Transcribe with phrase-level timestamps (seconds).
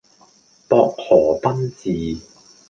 [0.67, 2.23] 薄荷賓治